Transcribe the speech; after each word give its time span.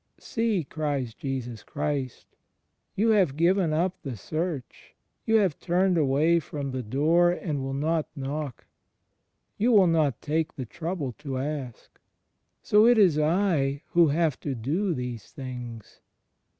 "See," 0.17 0.63
cries 0.63 1.13
Jesus 1.13 1.61
Christ, 1.61 2.25
"you 2.95 3.09
have 3.09 3.37
given 3.37 3.71
up 3.71 4.01
the 4.01 4.17
search; 4.17 4.95
you 5.27 5.35
have 5.35 5.59
turned 5.59 5.95
away 5.95 6.39
from 6.39 6.71
the 6.71 6.81
door 6.81 7.29
and 7.31 7.61
will 7.61 7.75
not 7.75 8.07
knock. 8.15 8.65
You 9.59 9.71
will 9.71 9.85
not 9.85 10.19
take 10.19 10.55
the 10.55 10.65
trouble 10.65 11.11
to 11.19 11.37
ask. 11.37 11.99
So 12.63 12.87
it 12.87 12.97
is 12.97 13.19
I 13.19 13.83
who 13.89 14.07
have 14.07 14.39
to 14.39 14.55
do 14.55 14.95
these 14.95 15.29
things. 15.31 16.01